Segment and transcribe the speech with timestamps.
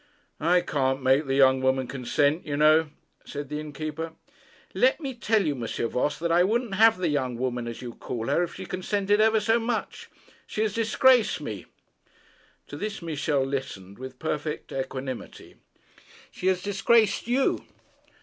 [0.39, 2.89] 'I can't make the young woman consent, you know,'
[3.23, 4.13] said the innkeeper.
[4.73, 5.67] 'Let me tell you, M.
[5.89, 9.21] Voss, that I wouldn't have the young woman, as you call her, if she consented
[9.21, 10.09] ever so much.
[10.47, 11.67] She has disgraced me.'
[12.69, 15.57] To this Michel listened with perfect equanimity.
[16.31, 17.63] 'She has disgraced you.'